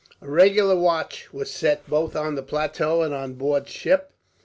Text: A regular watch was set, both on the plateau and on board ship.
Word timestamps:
A 0.19 0.27
regular 0.27 0.75
watch 0.75 1.31
was 1.31 1.51
set, 1.51 1.87
both 1.87 2.15
on 2.15 2.33
the 2.33 2.41
plateau 2.41 3.03
and 3.03 3.13
on 3.13 3.35
board 3.35 3.69
ship. 3.69 4.09